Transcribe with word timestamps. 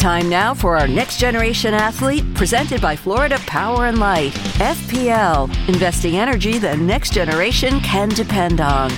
Time 0.00 0.30
now 0.30 0.54
for 0.54 0.78
our 0.78 0.88
next 0.88 1.20
generation 1.20 1.74
athlete, 1.74 2.24
presented 2.32 2.80
by 2.80 2.96
Florida 2.96 3.38
Power 3.40 3.84
and 3.84 3.98
Light. 3.98 4.32
FPL, 4.56 5.68
investing 5.68 6.16
energy 6.16 6.56
the 6.56 6.74
next 6.78 7.12
generation 7.12 7.80
can 7.80 8.08
depend 8.08 8.62
on. 8.62 8.90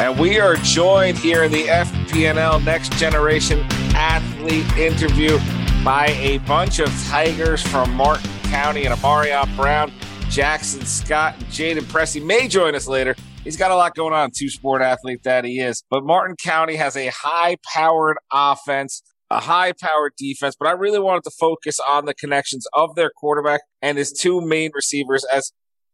And 0.00 0.18
we 0.18 0.40
are 0.40 0.56
joined 0.56 1.16
here 1.16 1.44
in 1.44 1.52
the 1.52 1.62
FPNL 1.62 2.64
Next 2.64 2.90
Generation 2.94 3.64
Athlete 3.94 4.66
interview 4.76 5.38
by 5.84 6.06
a 6.18 6.38
bunch 6.38 6.80
of 6.80 6.88
Tigers 7.04 7.62
from 7.62 7.94
Martin 7.94 8.28
County 8.50 8.84
and 8.84 8.92
Amarion 8.96 9.54
Brown, 9.54 9.92
Jaxon 10.22 10.84
Scott, 10.84 11.36
and 11.36 11.46
Jayden 11.46 11.84
Pressey 11.84 12.20
may 12.20 12.48
join 12.48 12.74
us 12.74 12.88
later. 12.88 13.14
He's 13.44 13.56
got 13.56 13.70
a 13.70 13.74
lot 13.74 13.94
going 13.94 14.12
on, 14.12 14.32
two 14.36 14.50
sport 14.50 14.82
athlete 14.82 15.22
that 15.22 15.46
he 15.46 15.60
is. 15.60 15.82
But 15.88 16.04
Martin 16.04 16.36
County 16.36 16.76
has 16.76 16.94
a 16.94 17.06
high 17.08 17.56
powered 17.72 18.18
offense, 18.30 19.02
a 19.30 19.40
high 19.40 19.72
powered 19.72 20.12
defense. 20.18 20.54
But 20.58 20.68
I 20.68 20.72
really 20.72 20.98
wanted 20.98 21.24
to 21.24 21.30
focus 21.30 21.80
on 21.80 22.04
the 22.04 22.12
connections 22.12 22.66
of 22.74 22.96
their 22.96 23.10
quarterback 23.10 23.62
and 23.80 23.96
his 23.96 24.12
two 24.12 24.42
main 24.42 24.72
receivers 24.74 25.24
as 25.32 25.52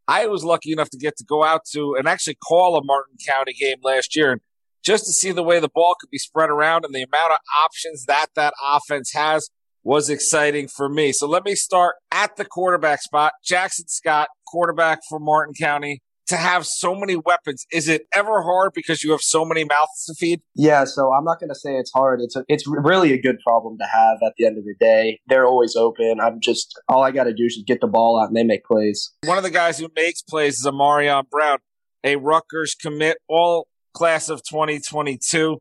I 0.09 0.27
was 0.27 0.45
lucky 0.45 0.73
enough 0.73 0.91
to 0.91 0.99
get 0.99 1.17
to 1.19 1.25
go 1.25 1.45
out 1.45 1.61
to 1.73 1.95
and 1.97 2.09
actually 2.09 2.35
call 2.35 2.77
a 2.77 2.85
Martin 2.85 3.17
County 3.25 3.53
game 3.53 3.79
last 3.81 4.17
year. 4.17 4.33
And 4.33 4.41
just 4.83 5.05
to 5.07 5.13
see 5.13 5.31
the 5.31 5.45
way 5.45 5.61
the 5.61 5.69
ball 5.73 5.95
could 6.01 6.11
be 6.11 6.19
spread 6.19 6.51
around 6.51 6.85
and 6.85 6.93
the 6.93 7.03
amount 7.03 7.33
of 7.33 7.39
options 7.63 8.07
that 8.07 8.27
that 8.35 8.55
offense 8.61 9.13
has 9.15 9.51
was 9.85 10.11
exciting 10.11 10.67
for 10.67 10.89
me. 10.89 11.13
So 11.13 11.29
let 11.29 11.45
me 11.45 11.55
start 11.55 11.95
at 12.11 12.35
the 12.35 12.45
quarterback 12.45 13.03
spot. 13.03 13.35
Jaxon 13.49 13.89
Scott, 13.89 14.29
quarterback 14.49 14.99
for 15.09 15.21
Martin 15.21 15.55
County 15.55 16.03
to 16.27 16.37
have 16.37 16.67
so 16.67 16.95
many 16.95 17.17
weapons? 17.17 17.67
Is 17.73 17.89
it 17.89 18.07
ever 18.15 18.43
hard 18.43 18.73
because 18.75 19.05
you 19.05 19.13
have 19.13 19.21
so 19.21 19.45
many 19.45 19.65
mouths 19.65 20.05
to 20.07 20.15
feed? 20.15 20.41
Yeah, 20.55 20.85
so 20.85 21.13
I'm 21.13 21.25
not 21.25 21.39
going 21.39 21.51
to 21.51 21.55
say 21.55 21.77
it's 21.77 21.93
hard. 21.93 22.21
It's 22.21 22.37
a, 22.37 22.45
it's 22.49 22.65
really 22.67 23.13
a 23.13 23.21
good 23.21 23.39
problem 23.47 23.79
to 23.79 23.85
have 23.85 24.19
at 24.25 24.33
the 24.37 24.47
end 24.47 24.59
of 24.59 24.65
the 24.65 24.75
day. 24.79 25.21
They're 25.29 25.47
always 25.47 25.77
open. 25.77 26.21
I'm 26.21 26.41
just 26.41 26.79
all 26.89 27.03
I 27.03 27.11
got 27.11 27.25
to 27.25 27.33
do 27.33 27.45
is 27.45 27.63
get 27.67 27.81
the 27.81 27.87
ball 27.87 28.21
out 28.21 28.29
and 28.29 28.37
they 28.37 28.45
make 28.45 28.65
plays. 28.65 29.13
One 29.25 29.39
of 29.39 29.45
the 29.45 29.51
guys 29.51 29.79
who 29.79 29.89
makes 29.95 30.23
plays 30.23 30.59
is 30.59 30.67
Amarion 30.67 31.29
Brown, 31.31 31.59
a 32.05 32.17
Rutgers 32.17 32.75
commit, 32.75 33.19
all 33.29 33.69
class 33.95 34.29
of 34.29 34.43
2022. 34.43 35.59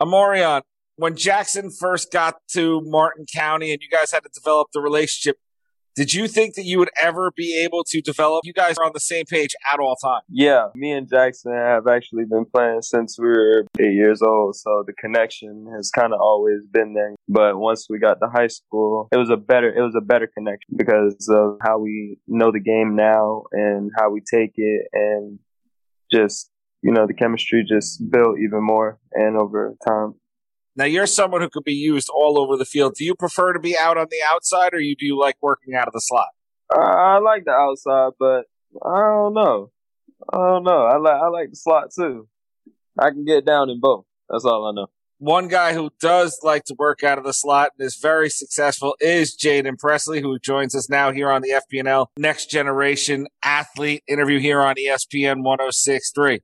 Amarion, 0.00 0.62
when 0.96 1.14
Jaxon 1.14 1.76
first 1.76 2.12
got 2.12 2.36
to 2.52 2.80
Martin 2.84 3.26
County 3.32 3.72
and 3.72 3.82
you 3.82 3.88
guys 3.88 4.12
had 4.12 4.22
to 4.22 4.30
develop 4.32 4.68
the 4.72 4.80
relationship, 4.80 5.38
did 5.94 6.12
you 6.12 6.26
think 6.26 6.54
that 6.54 6.64
you 6.64 6.78
would 6.78 6.90
ever 7.00 7.30
be 7.36 7.62
able 7.64 7.84
to 7.84 8.00
develop? 8.00 8.44
You 8.44 8.52
guys 8.52 8.76
are 8.78 8.84
on 8.84 8.92
the 8.92 9.00
same 9.00 9.24
page 9.26 9.54
at 9.72 9.78
all 9.78 9.96
times. 9.96 10.24
Yeah, 10.28 10.68
me 10.74 10.92
and 10.92 11.08
Jaxon 11.08 11.54
have 11.54 11.86
actually 11.86 12.24
been 12.24 12.44
playing 12.44 12.82
since 12.82 13.18
we 13.18 13.26
were 13.26 13.66
eight 13.78 13.94
years 13.94 14.20
old, 14.22 14.56
so 14.56 14.82
the 14.86 14.92
connection 14.94 15.70
has 15.74 15.90
kind 15.90 16.12
of 16.12 16.20
always 16.20 16.66
been 16.66 16.94
there. 16.94 17.14
But 17.28 17.58
once 17.58 17.86
we 17.88 17.98
got 17.98 18.14
to 18.20 18.28
high 18.28 18.48
school, 18.48 19.08
it 19.12 19.16
was 19.16 19.30
a 19.30 19.36
better 19.36 19.72
it 19.72 19.82
was 19.82 19.94
a 19.96 20.00
better 20.00 20.26
connection 20.26 20.74
because 20.76 21.28
of 21.30 21.58
how 21.62 21.78
we 21.78 22.18
know 22.26 22.50
the 22.50 22.60
game 22.60 22.96
now 22.96 23.44
and 23.52 23.90
how 23.96 24.10
we 24.10 24.20
take 24.20 24.52
it, 24.56 24.88
and 24.92 25.38
just 26.12 26.50
you 26.82 26.92
know 26.92 27.06
the 27.06 27.14
chemistry 27.14 27.64
just 27.66 28.10
built 28.10 28.38
even 28.38 28.62
more 28.62 28.98
and 29.12 29.36
over 29.36 29.74
time. 29.86 30.14
Now 30.76 30.84
you're 30.84 31.06
someone 31.06 31.40
who 31.40 31.50
could 31.50 31.64
be 31.64 31.74
used 31.74 32.08
all 32.12 32.38
over 32.38 32.56
the 32.56 32.64
field. 32.64 32.94
Do 32.96 33.04
you 33.04 33.14
prefer 33.14 33.52
to 33.52 33.60
be 33.60 33.76
out 33.78 33.96
on 33.96 34.06
the 34.10 34.20
outside, 34.26 34.74
or 34.74 34.80
you 34.80 34.96
do 34.96 35.06
you 35.06 35.18
like 35.18 35.36
working 35.40 35.74
out 35.74 35.86
of 35.86 35.92
the 35.92 36.00
slot? 36.00 36.28
Uh, 36.74 36.80
I 36.80 37.18
like 37.18 37.44
the 37.44 37.52
outside, 37.52 38.12
but 38.18 38.46
I 38.84 39.00
don't 39.00 39.34
know. 39.34 39.70
I 40.32 40.36
don't 40.36 40.64
know. 40.64 40.84
I 40.84 40.96
like 40.96 41.22
I 41.22 41.28
like 41.28 41.50
the 41.50 41.56
slot 41.56 41.90
too. 41.94 42.28
I 42.98 43.10
can 43.10 43.24
get 43.24 43.44
down 43.44 43.70
in 43.70 43.80
both. 43.80 44.04
That's 44.28 44.44
all 44.44 44.66
I 44.66 44.72
know. 44.72 44.88
One 45.18 45.48
guy 45.48 45.74
who 45.74 45.90
does 46.00 46.40
like 46.42 46.64
to 46.64 46.74
work 46.76 47.04
out 47.04 47.18
of 47.18 47.24
the 47.24 47.32
slot 47.32 47.70
and 47.78 47.86
is 47.86 47.96
very 47.96 48.28
successful 48.28 48.96
is 49.00 49.36
Jayden 49.36 49.76
Pressey, 49.82 50.20
who 50.20 50.38
joins 50.38 50.74
us 50.74 50.90
now 50.90 51.12
here 51.12 51.30
on 51.30 51.40
the 51.40 51.60
FPNL 51.72 52.08
Next 52.18 52.50
Generation 52.50 53.28
Athlete 53.42 54.02
interview 54.08 54.40
here 54.40 54.60
on 54.60 54.74
ESPN 54.74 55.42
1063. 55.42 56.40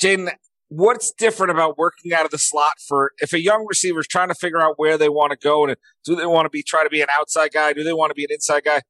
Jayden, 0.00 0.30
what's 0.70 1.12
different 1.12 1.50
about 1.50 1.76
working 1.76 2.12
out 2.12 2.24
of 2.24 2.30
the 2.30 2.38
slot 2.38 2.72
for 2.88 3.12
if 3.18 3.32
a 3.32 3.40
young 3.40 3.66
receiver 3.68 4.00
is 4.00 4.06
trying 4.06 4.28
to 4.28 4.34
figure 4.34 4.62
out 4.62 4.78
where 4.78 4.96
they 4.96 5.08
want 5.08 5.30
to 5.32 5.36
go 5.36 5.66
and 5.66 5.76
do 6.04 6.16
they 6.16 6.26
want 6.26 6.46
to 6.46 6.50
be 6.50 6.62
try 6.62 6.82
to 6.82 6.90
be 6.90 7.02
an 7.02 7.08
outside 7.12 7.52
guy 7.52 7.72
do 7.72 7.84
they 7.84 7.92
want 7.92 8.10
to 8.10 8.14
be 8.14 8.24
an 8.24 8.30
inside 8.30 8.64
guy 8.64 8.80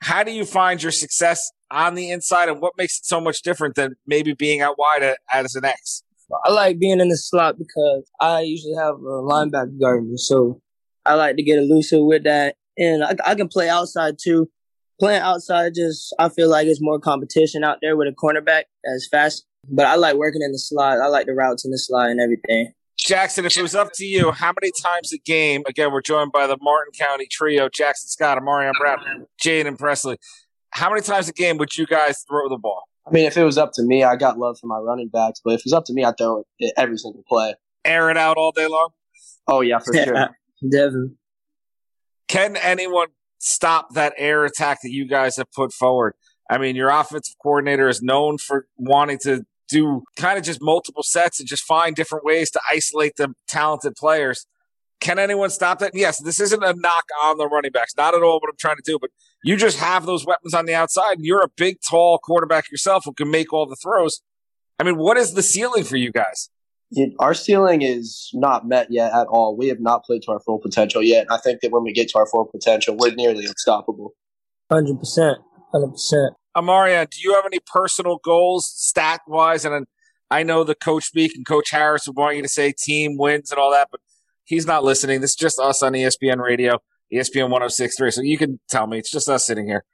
how 0.00 0.22
do 0.22 0.32
you 0.32 0.44
find 0.44 0.82
your 0.82 0.92
success 0.92 1.50
on 1.70 1.94
the 1.94 2.10
inside 2.10 2.48
and 2.48 2.60
what 2.60 2.74
makes 2.78 2.98
it 2.98 3.04
so 3.04 3.20
much 3.20 3.42
different 3.42 3.74
than 3.74 3.96
maybe 4.06 4.32
being 4.32 4.60
out 4.60 4.78
wide 4.78 5.16
as 5.32 5.54
an 5.54 5.64
X? 5.64 6.02
I 6.44 6.50
like 6.50 6.78
being 6.78 7.00
in 7.00 7.08
the 7.08 7.16
slot 7.16 7.58
because 7.58 8.10
I 8.20 8.42
usually 8.42 8.74
have 8.74 8.96
a 8.96 9.22
linebacker 9.22 9.78
guarding 9.80 10.10
me, 10.10 10.16
so 10.18 10.60
I 11.06 11.14
like 11.14 11.36
to 11.36 11.42
get 11.42 11.58
elusive 11.58 12.04
with 12.04 12.24
that, 12.24 12.56
and 12.76 13.02
I, 13.02 13.16
I 13.24 13.34
can 13.34 13.48
play 13.48 13.68
outside 13.68 14.16
too. 14.22 14.50
Playing 14.98 15.22
outside, 15.22 15.74
just 15.74 16.14
I 16.18 16.28
feel 16.28 16.48
like 16.48 16.66
it's 16.66 16.82
more 16.82 16.98
competition 16.98 17.62
out 17.62 17.78
there 17.80 17.96
with 17.96 18.08
a 18.08 18.12
cornerback 18.12 18.64
as 18.84 19.06
fast 19.10 19.48
but 19.70 19.86
I 19.86 19.96
like 19.96 20.16
working 20.16 20.42
in 20.42 20.52
the 20.52 20.58
slot. 20.58 21.00
I 21.00 21.06
like 21.08 21.26
the 21.26 21.34
routes 21.34 21.64
in 21.64 21.70
the 21.70 21.78
slot 21.78 22.10
and 22.10 22.20
everything. 22.20 22.72
Jaxon, 22.98 23.44
if 23.44 23.56
it 23.56 23.62
was 23.62 23.74
up 23.74 23.90
to 23.94 24.04
you, 24.04 24.32
how 24.32 24.52
many 24.60 24.72
times 24.82 25.12
a 25.12 25.18
game? 25.18 25.62
Again, 25.66 25.92
we're 25.92 26.02
joined 26.02 26.32
by 26.32 26.46
the 26.46 26.58
Martin 26.60 26.92
County 26.98 27.26
trio: 27.30 27.68
Jaxon 27.68 28.08
Scott, 28.08 28.38
Amarion 28.38 28.72
Brown, 28.78 29.26
Jayden 29.42 29.78
Pressey. 29.78 30.16
How 30.70 30.90
many 30.90 31.00
times 31.02 31.28
a 31.28 31.32
game 31.32 31.58
would 31.58 31.76
you 31.76 31.86
guys 31.86 32.24
throw 32.28 32.48
the 32.48 32.58
ball? 32.58 32.82
I 33.06 33.10
mean, 33.10 33.24
if 33.24 33.36
it 33.36 33.44
was 33.44 33.56
up 33.56 33.72
to 33.74 33.82
me, 33.82 34.04
I 34.04 34.16
got 34.16 34.38
love 34.38 34.58
for 34.60 34.66
my 34.66 34.78
running 34.78 35.08
backs, 35.08 35.40
but 35.42 35.54
if 35.54 35.62
it's 35.64 35.72
up 35.72 35.84
to 35.86 35.94
me, 35.94 36.04
I'd 36.04 36.18
throw 36.18 36.44
it 36.58 36.74
every 36.76 36.98
single 36.98 37.24
play. 37.26 37.54
Air 37.84 38.10
it 38.10 38.16
out 38.16 38.36
all 38.36 38.52
day 38.52 38.66
long. 38.66 38.90
Oh 39.46 39.60
yeah, 39.60 39.78
for 39.78 39.94
sure. 39.94 40.28
Definitely. 40.70 41.12
Can 42.26 42.56
anyone 42.56 43.08
stop 43.38 43.94
that 43.94 44.14
air 44.16 44.44
attack 44.44 44.80
that 44.82 44.92
you 44.92 45.06
guys 45.06 45.36
have 45.36 45.50
put 45.52 45.72
forward? 45.72 46.14
I 46.50 46.58
mean, 46.58 46.76
your 46.76 46.90
offensive 46.90 47.34
coordinator 47.42 47.88
is 47.88 48.02
known 48.02 48.38
for 48.38 48.66
wanting 48.76 49.18
to 49.22 49.44
do 49.68 50.02
kind 50.16 50.38
of 50.38 50.44
just 50.44 50.62
multiple 50.62 51.02
sets 51.02 51.38
and 51.38 51.48
just 51.48 51.64
find 51.64 51.94
different 51.94 52.24
ways 52.24 52.50
to 52.50 52.60
isolate 52.70 53.16
the 53.16 53.34
talented 53.46 53.94
players. 53.96 54.46
Can 55.00 55.18
anyone 55.18 55.50
stop 55.50 55.78
that? 55.78 55.92
Yes, 55.94 56.20
this 56.20 56.40
isn't 56.40 56.64
a 56.64 56.74
knock 56.74 57.04
on 57.22 57.38
the 57.38 57.46
running 57.46 57.70
backs. 57.70 57.94
Not 57.96 58.14
at 58.14 58.22
all 58.22 58.40
what 58.40 58.48
I'm 58.50 58.56
trying 58.58 58.76
to 58.76 58.82
do, 58.84 58.98
but 58.98 59.10
you 59.44 59.56
just 59.56 59.78
have 59.78 60.06
those 60.06 60.26
weapons 60.26 60.54
on 60.54 60.66
the 60.66 60.74
outside. 60.74 61.18
and 61.18 61.24
You're 61.24 61.44
a 61.44 61.50
big, 61.56 61.78
tall 61.88 62.18
quarterback 62.18 62.70
yourself 62.70 63.04
who 63.04 63.12
can 63.12 63.30
make 63.30 63.52
all 63.52 63.66
the 63.66 63.76
throws. 63.76 64.22
I 64.80 64.84
mean, 64.84 64.96
what 64.96 65.16
is 65.16 65.34
the 65.34 65.42
ceiling 65.42 65.84
for 65.84 65.96
you 65.96 66.10
guys? 66.10 66.50
Our 67.18 67.34
ceiling 67.34 67.82
is 67.82 68.30
not 68.34 68.66
met 68.66 68.88
yet 68.90 69.12
at 69.12 69.26
all. 69.26 69.56
We 69.56 69.68
have 69.68 69.80
not 69.80 70.04
played 70.04 70.22
to 70.22 70.32
our 70.32 70.40
full 70.40 70.58
potential 70.58 71.02
yet. 71.02 71.26
I 71.30 71.38
think 71.38 71.60
that 71.60 71.70
when 71.70 71.82
we 71.84 71.92
get 71.92 72.08
to 72.10 72.18
our 72.18 72.26
full 72.26 72.46
potential, 72.46 72.96
we're 72.98 73.14
nearly 73.14 73.44
unstoppable. 73.44 74.14
100%. 74.70 75.36
100%. 75.74 76.30
Amaria, 76.56 77.08
do 77.08 77.18
you 77.20 77.34
have 77.34 77.44
any 77.46 77.60
personal 77.66 78.18
goals, 78.24 78.66
stat 78.74 79.20
wise? 79.26 79.64
And 79.64 79.86
I 80.30 80.42
know 80.42 80.64
the 80.64 80.74
coach 80.74 81.04
speak 81.04 81.32
and 81.34 81.46
Coach 81.46 81.70
Harris 81.70 82.06
would 82.06 82.16
want 82.16 82.36
you 82.36 82.42
to 82.42 82.48
say 82.48 82.72
team 82.72 83.16
wins 83.16 83.50
and 83.50 83.60
all 83.60 83.70
that, 83.72 83.88
but 83.90 84.00
he's 84.44 84.66
not 84.66 84.84
listening. 84.84 85.20
This 85.20 85.30
is 85.30 85.36
just 85.36 85.60
us 85.60 85.82
on 85.82 85.92
ESPN 85.92 86.38
Radio, 86.38 86.78
ESPN 87.12 87.50
1063. 87.50 88.10
So 88.10 88.22
you 88.22 88.38
can 88.38 88.60
tell 88.68 88.86
me. 88.86 88.98
It's 88.98 89.10
just 89.10 89.28
us 89.28 89.46
sitting 89.46 89.66
here. 89.66 89.84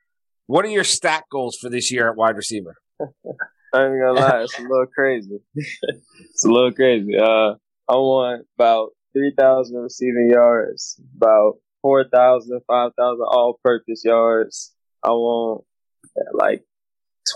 What 0.47 0.65
are 0.65 0.69
your 0.69 0.85
stat 0.85 1.25
goals 1.31 1.57
for 1.57 1.69
this 1.69 1.91
year 1.91 2.09
at 2.11 2.17
wide 2.17 2.37
receiver? 2.37 2.77
I 3.75 3.87
ain't 3.87 4.01
gonna 4.01 4.13
lie, 4.13 4.43
it's 4.43 4.59
a 4.59 4.63
little 4.69 4.87
crazy. 4.87 5.41
it's 5.55 6.45
a 6.45 6.49
little 6.49 6.73
crazy. 6.73 7.17
Uh, 7.17 7.55
I 7.89 7.97
want 7.97 8.47
about 8.57 8.91
3,000 9.13 9.77
receiving 9.77 10.31
yards, 10.33 11.01
about 11.17 11.55
4,000, 11.83 12.61
5,000 12.67 13.21
all 13.29 13.59
purpose 13.63 14.03
yards. 14.05 14.73
I 15.03 15.11
want 15.11 15.65
like 16.33 16.65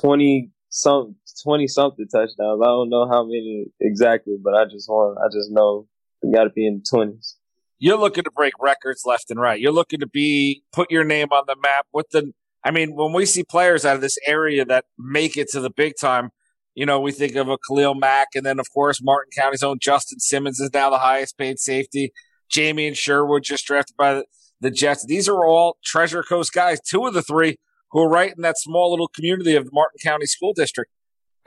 20 0.01 0.51
some 0.71 1.17
20 1.43 1.67
something 1.67 2.07
touchdowns. 2.09 2.61
I 2.63 2.67
don't 2.67 2.91
know 2.91 3.09
how 3.09 3.25
many 3.25 3.67
exactly, 3.81 4.37
but 4.43 4.55
I 4.55 4.65
just 4.65 4.89
want, 4.89 5.19
I 5.19 5.29
just 5.33 5.51
know 5.51 5.87
we 6.23 6.33
got 6.33 6.45
to 6.45 6.51
be 6.51 6.67
in 6.67 6.83
the 6.85 6.97
20s. 6.97 7.35
You're 7.79 7.99
looking 7.99 8.25
to 8.25 8.31
break 8.31 8.55
records 8.61 9.03
left 9.05 9.31
and 9.31 9.41
right. 9.41 9.61
You're 9.61 9.73
looking 9.73 10.01
to 10.01 10.07
be, 10.07 10.63
put 10.73 10.91
your 10.91 11.05
name 11.05 11.29
on 11.31 11.45
the 11.47 11.57
map 11.63 11.87
with 11.93 12.11
the, 12.11 12.33
I 12.69 12.71
mean, 12.71 12.95
when 12.95 13.15
we 13.15 13.25
see 13.25 13.45
players 13.45 13.87
out 13.87 13.97
of 13.97 14.03
this 14.03 14.19
area 14.27 14.63
that 14.67 14.85
make 14.99 15.39
it 15.39 15.49
to 15.53 15.61
the 15.61 15.71
big 15.71 15.95
time, 15.99 16.29
you 16.75 16.85
know, 16.85 17.01
we 17.01 17.13
think 17.13 17.35
of 17.35 17.49
a 17.49 17.57
Khalil 17.67 17.95
Mack, 17.95 18.29
and 18.35 18.45
then 18.45 18.61
of 18.61 18.67
course 18.71 19.03
Martin 19.03 19.31
County's 19.35 19.63
own 19.63 19.79
Justin 19.81 20.21
Simmons 20.21 20.61
is 20.61 20.69
now 20.75 20.91
the 20.91 20.99
highest 20.99 21.39
paid 21.39 21.59
safety. 21.59 22.13
Jamien 22.55 22.95
Sherwood 22.95 23.43
just 23.43 23.65
drafted 23.65 23.97
by 23.97 24.13
the, 24.17 24.25
the 24.61 24.71
Jets. 24.71 25.07
These 25.07 25.31
are 25.31 25.47
all 25.47 25.79
Treasure 25.83 26.23
Coast 26.23 26.53
guys. 26.53 26.79
Two 26.83 27.07
of 27.07 27.15
the 27.15 27.23
three 27.23 27.57
who 27.91 28.03
are 28.03 28.09
right 28.09 28.35
in 28.37 28.43
that 28.43 28.59
small 28.59 28.91
little 28.91 29.09
community 29.09 29.55
of 29.55 29.65
the 29.65 29.71
Martin 29.73 29.99
County 30.05 30.27
School 30.27 30.53
District. 30.53 30.91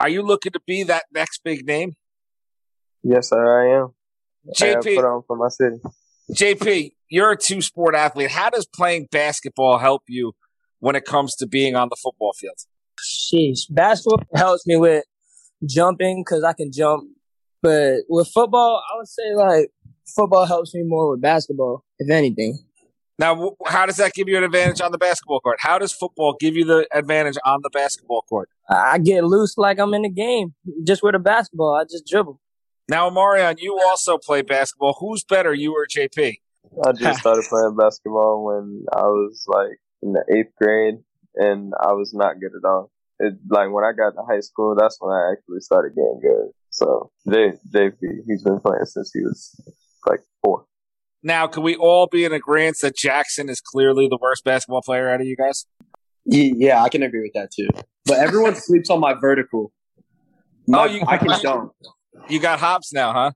Are 0.00 0.08
you 0.08 0.22
looking 0.22 0.50
to 0.50 0.60
be 0.66 0.82
that 0.82 1.04
next 1.14 1.44
big 1.44 1.64
name? 1.64 1.94
Yes, 3.04 3.28
sir, 3.28 3.62
I 3.62 3.78
am. 3.78 3.94
JP, 4.58 4.92
I 4.92 4.96
put 4.96 5.04
on 5.04 5.22
for 5.28 5.36
my 5.36 5.48
city. 5.50 5.76
JP, 6.32 6.94
you're 7.08 7.30
a 7.30 7.36
two 7.36 7.62
sport 7.62 7.94
athlete. 7.94 8.32
How 8.32 8.50
does 8.50 8.66
playing 8.66 9.06
basketball 9.12 9.78
help 9.78 10.02
you 10.08 10.32
when 10.82 10.96
it 10.96 11.04
comes 11.04 11.36
to 11.36 11.46
being 11.46 11.76
on 11.76 11.88
the 11.88 11.96
football 12.02 12.32
field? 12.32 12.58
Sheesh. 13.00 13.60
Basketball 13.70 14.24
helps 14.34 14.66
me 14.66 14.76
with 14.76 15.04
jumping 15.64 16.24
because 16.26 16.42
I 16.42 16.52
can 16.52 16.72
jump. 16.72 17.04
But 17.62 18.00
with 18.08 18.28
football, 18.34 18.82
I 18.92 18.96
would 18.96 19.06
say 19.06 19.34
like 19.36 19.70
football 20.14 20.44
helps 20.44 20.74
me 20.74 20.82
more 20.84 21.12
with 21.12 21.20
basketball, 21.22 21.84
if 22.00 22.10
anything. 22.10 22.58
Now, 23.16 23.52
how 23.64 23.86
does 23.86 23.98
that 23.98 24.14
give 24.14 24.28
you 24.28 24.36
an 24.36 24.42
advantage 24.42 24.80
on 24.80 24.90
the 24.90 24.98
basketball 24.98 25.38
court? 25.38 25.58
How 25.60 25.78
does 25.78 25.92
football 25.92 26.36
give 26.40 26.56
you 26.56 26.64
the 26.64 26.88
advantage 26.92 27.36
on 27.44 27.60
the 27.62 27.70
basketball 27.70 28.22
court? 28.22 28.48
I 28.68 28.98
get 28.98 29.22
loose 29.22 29.56
like 29.56 29.78
I'm 29.78 29.94
in 29.94 30.02
the 30.02 30.10
game. 30.10 30.54
Just 30.84 31.04
with 31.04 31.14
a 31.14 31.20
basketball, 31.20 31.76
I 31.80 31.84
just 31.84 32.08
dribble. 32.08 32.40
Now, 32.88 33.08
Marion, 33.08 33.56
you 33.58 33.80
also 33.86 34.18
play 34.18 34.42
basketball. 34.42 34.96
Who's 34.98 35.22
better, 35.22 35.54
you 35.54 35.72
or 35.72 35.86
JP? 35.86 36.38
I 36.84 36.92
just 36.92 37.20
started 37.20 37.44
playing 37.48 37.76
basketball 37.76 38.44
when 38.44 38.84
I 38.92 39.02
was 39.02 39.44
like 39.46 39.78
in 40.02 40.12
the 40.12 40.24
eighth 40.34 40.54
grade, 40.60 40.98
and 41.36 41.72
I 41.80 41.92
was 41.92 42.12
not 42.14 42.40
good 42.40 42.52
at 42.56 42.68
all. 42.68 42.90
It, 43.18 43.34
like 43.48 43.70
when 43.70 43.84
I 43.84 43.92
got 43.92 44.10
to 44.10 44.26
high 44.28 44.40
school, 44.40 44.74
that's 44.78 44.96
when 45.00 45.12
I 45.12 45.32
actually 45.32 45.60
started 45.60 45.94
getting 45.94 46.20
good. 46.20 46.50
So 46.70 47.10
J, 47.30 47.52
JP, 47.72 47.98
he's 48.26 48.42
been 48.42 48.60
playing 48.60 48.84
since 48.84 49.12
he 49.12 49.20
was 49.20 49.60
like 50.06 50.20
four. 50.42 50.66
Now, 51.22 51.46
can 51.46 51.62
we 51.62 51.76
all 51.76 52.08
be 52.08 52.24
in 52.24 52.32
agreement 52.32 52.78
that 52.82 52.96
Jaxon 52.96 53.48
is 53.48 53.60
clearly 53.60 54.08
the 54.08 54.18
worst 54.20 54.44
basketball 54.44 54.82
player 54.82 55.08
out 55.08 55.20
of 55.20 55.26
you 55.26 55.36
guys? 55.36 55.66
Yeah, 56.24 56.82
I 56.82 56.88
can 56.88 57.02
agree 57.02 57.20
with 57.20 57.32
that 57.34 57.50
too. 57.52 57.68
But 58.04 58.18
everyone 58.18 58.54
sleeps 58.56 58.90
on 58.90 59.00
my 59.00 59.14
vertical. 59.14 59.72
Oh, 60.18 60.62
my, 60.66 60.82
oh, 60.82 60.84
you, 60.86 61.02
I 61.06 61.18
can 61.18 61.40
dunk. 61.40 61.72
You 62.28 62.40
got 62.40 62.58
hops 62.58 62.92
now, 62.92 63.12
huh? 63.12 63.32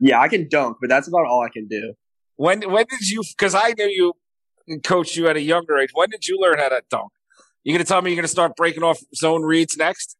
Yeah, 0.00 0.20
I 0.20 0.28
can 0.28 0.48
dunk, 0.48 0.78
but 0.80 0.88
that's 0.88 1.08
about 1.08 1.26
all 1.26 1.42
I 1.42 1.48
can 1.48 1.66
do. 1.66 1.94
When 2.36 2.62
when 2.70 2.84
did 2.88 3.08
you? 3.08 3.22
Because 3.36 3.54
I 3.54 3.74
knew 3.76 3.88
you 3.88 4.12
coached 4.82 5.16
you 5.16 5.28
at 5.28 5.36
a 5.36 5.40
younger 5.40 5.78
age. 5.78 5.90
When 5.92 6.10
did 6.10 6.26
you 6.26 6.38
learn 6.40 6.58
how 6.58 6.68
to 6.68 6.82
dunk? 6.90 7.10
You 7.64 7.72
gonna 7.72 7.84
tell 7.84 8.00
me 8.00 8.10
you're 8.10 8.16
gonna 8.16 8.28
start 8.28 8.56
breaking 8.56 8.82
off 8.82 8.98
zone 9.14 9.42
reads 9.42 9.76
next? 9.76 10.16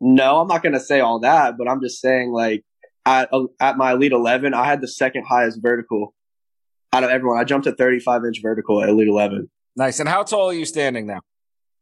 No, 0.00 0.40
I'm 0.40 0.48
not 0.48 0.62
gonna 0.62 0.80
say 0.80 1.00
all 1.00 1.20
that, 1.20 1.56
but 1.58 1.68
I'm 1.68 1.80
just 1.80 2.00
saying 2.00 2.32
like 2.32 2.64
at 3.04 3.30
at 3.60 3.76
my 3.76 3.92
elite 3.92 4.12
11, 4.12 4.54
I 4.54 4.64
had 4.64 4.80
the 4.80 4.88
second 4.88 5.24
highest 5.28 5.60
vertical 5.62 6.14
out 6.92 7.04
of 7.04 7.10
everyone. 7.10 7.38
I 7.38 7.44
jumped 7.44 7.66
a 7.66 7.72
35 7.72 8.24
inch 8.24 8.40
vertical 8.42 8.82
at 8.82 8.88
elite 8.88 9.08
11. 9.08 9.50
Nice. 9.76 10.00
And 10.00 10.08
how 10.08 10.22
tall 10.22 10.50
are 10.50 10.54
you 10.54 10.66
standing 10.66 11.06
now? 11.06 11.20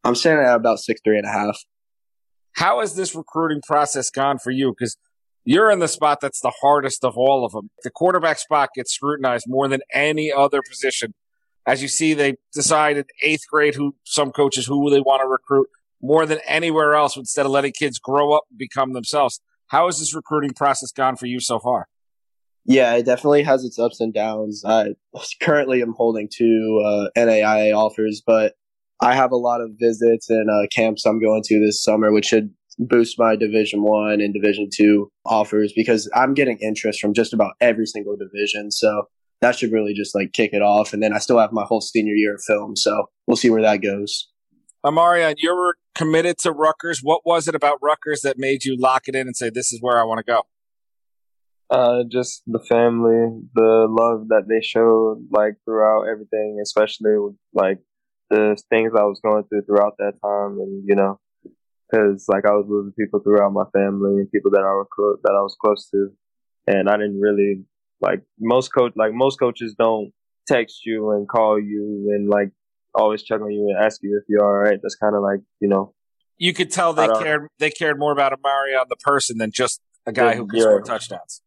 I'm 0.03 0.15
standing 0.15 0.45
at 0.45 0.55
about 0.55 0.79
six 0.79 1.01
three 1.03 1.17
and 1.17 1.27
a 1.27 1.31
half. 1.31 1.59
How 2.53 2.79
has 2.79 2.95
this 2.95 3.15
recruiting 3.15 3.61
process 3.61 4.09
gone 4.09 4.39
for 4.39 4.51
you? 4.51 4.73
Because 4.77 4.97
you're 5.43 5.71
in 5.71 5.79
the 5.79 5.87
spot 5.87 6.19
that's 6.21 6.39
the 6.41 6.53
hardest 6.61 7.03
of 7.03 7.17
all 7.17 7.45
of 7.45 7.51
them. 7.51 7.69
The 7.83 7.89
quarterback 7.89 8.39
spot 8.39 8.69
gets 8.75 8.93
scrutinized 8.93 9.45
more 9.47 9.67
than 9.67 9.81
any 9.93 10.31
other 10.31 10.61
position. 10.67 11.13
As 11.71 11.81
you 11.81 11.87
see, 11.87 12.13
they 12.13 12.35
decided 12.53 13.05
eighth 13.23 13.47
grade 13.49 13.75
who 13.75 13.95
some 14.03 14.33
coaches 14.33 14.65
who 14.65 14.89
they 14.89 14.99
want 14.99 15.21
to 15.21 15.27
recruit 15.29 15.69
more 16.01 16.25
than 16.25 16.39
anywhere 16.45 16.95
else 16.95 17.15
instead 17.15 17.45
of 17.45 17.53
letting 17.53 17.71
kids 17.71 17.97
grow 17.97 18.33
up 18.33 18.43
and 18.49 18.59
become 18.59 18.91
themselves. 18.91 19.39
How 19.67 19.85
has 19.85 19.97
this 19.97 20.13
recruiting 20.13 20.53
process 20.53 20.91
gone 20.91 21.15
for 21.15 21.27
you 21.27 21.39
so 21.39 21.59
far? 21.59 21.87
Yeah, 22.65 22.95
it 22.95 23.05
definitely 23.05 23.43
has 23.43 23.63
its 23.63 23.79
ups 23.79 24.01
and 24.01 24.13
downs. 24.13 24.65
I 24.67 24.95
currently 25.41 25.81
am 25.81 25.93
holding 25.95 26.27
two 26.29 26.83
uh, 26.85 27.07
NAIA 27.17 27.73
offers, 27.73 28.21
but 28.27 28.55
I 29.01 29.15
have 29.15 29.31
a 29.31 29.37
lot 29.37 29.61
of 29.61 29.71
visits 29.79 30.29
and 30.29 30.49
uh, 30.49 30.67
camps 30.75 31.05
I'm 31.05 31.21
going 31.21 31.41
to 31.45 31.65
this 31.65 31.81
summer, 31.81 32.11
which 32.11 32.25
should 32.25 32.53
boost 32.79 33.17
my 33.17 33.37
division 33.37 33.81
one 33.83 34.19
and 34.19 34.33
division 34.33 34.67
two 34.75 35.09
offers 35.25 35.71
because 35.73 36.09
I'm 36.13 36.33
getting 36.33 36.57
interest 36.57 36.99
from 36.99 37.13
just 37.13 37.31
about 37.31 37.53
every 37.61 37.85
single 37.85 38.17
division. 38.17 38.71
So 38.71 39.05
that 39.41 39.57
should 39.57 39.71
really 39.71 39.93
just 39.93 40.15
like 40.15 40.33
kick 40.33 40.51
it 40.53 40.61
off. 40.61 40.93
And 40.93 41.01
then 41.01 41.13
I 41.13 41.17
still 41.17 41.39
have 41.39 41.51
my 41.51 41.63
whole 41.63 41.81
senior 41.81 42.13
year 42.13 42.35
of 42.35 42.41
film. 42.45 42.75
So 42.75 43.09
we'll 43.27 43.37
see 43.37 43.49
where 43.49 43.61
that 43.61 43.77
goes. 43.77 44.29
Amarion, 44.85 45.35
you 45.37 45.55
were 45.55 45.75
committed 45.93 46.37
to 46.39 46.51
Rutgers. 46.51 47.01
What 47.01 47.21
was 47.25 47.47
it 47.47 47.55
about 47.55 47.77
Rutgers 47.81 48.21
that 48.21 48.37
made 48.37 48.65
you 48.65 48.75
lock 48.77 49.07
it 49.07 49.15
in 49.15 49.27
and 49.27 49.35
say, 49.35 49.49
this 49.49 49.71
is 49.71 49.79
where 49.81 49.99
I 49.99 50.03
want 50.03 50.19
to 50.19 50.31
go? 50.31 50.43
Uh, 51.69 52.03
just 52.11 52.43
the 52.47 52.59
family, 52.59 53.41
the 53.53 53.87
love 53.89 54.27
that 54.27 54.43
they 54.49 54.61
showed, 54.61 55.25
like 55.31 55.53
throughout 55.63 56.03
everything, 56.03 56.59
especially 56.61 57.15
like 57.53 57.79
the 58.29 58.61
things 58.69 58.91
I 58.97 59.03
was 59.03 59.21
going 59.23 59.45
through 59.45 59.63
throughout 59.63 59.95
that 59.99 60.15
time, 60.21 60.59
and 60.59 60.83
you 60.85 60.95
know, 60.95 61.19
because 61.89 62.25
like 62.27 62.45
I 62.45 62.51
was 62.51 62.65
losing 62.67 62.91
people 62.91 63.21
throughout 63.21 63.53
my 63.53 63.63
family 63.71 64.19
and 64.19 64.31
people 64.31 64.51
that 64.51 64.63
I 64.63 64.73
was 64.73 64.87
clo- 64.93 65.17
that 65.23 65.31
I 65.31 65.41
was 65.41 65.55
close 65.61 65.89
to, 65.91 66.09
and 66.67 66.89
I 66.89 66.97
didn't 66.97 67.21
really 67.21 67.63
like 68.01 68.21
most 68.39 68.69
coach 68.73 68.93
like 68.95 69.13
most 69.13 69.37
coaches 69.37 69.75
don't 69.77 70.11
text 70.47 70.85
you 70.85 71.11
and 71.11 71.27
call 71.27 71.59
you 71.59 72.11
and 72.13 72.29
like 72.29 72.49
always 72.93 73.23
check 73.23 73.41
on 73.41 73.51
you 73.51 73.69
and 73.69 73.83
ask 73.83 74.01
you 74.01 74.17
if 74.21 74.27
you're 74.27 74.43
all 74.43 74.51
right. 74.51 74.79
That's 74.81 74.95
kind 74.95 75.15
of 75.15 75.21
like 75.21 75.39
you 75.59 75.67
know. 75.67 75.93
You 76.37 76.53
could 76.53 76.71
tell 76.71 76.93
they 76.93 77.07
cared. 77.07 77.47
They 77.59 77.69
cared 77.69 77.99
more 77.99 78.11
about 78.11 78.33
Amarion 78.33 78.87
the 78.89 78.95
person 78.95 79.37
than 79.37 79.51
just 79.53 79.79
a 80.07 80.11
guy 80.11 80.31
yeah, 80.31 80.37
who 80.37 80.47
could 80.47 80.57
yeah. 80.57 80.63
score 80.63 80.81
touchdowns. 80.81 81.41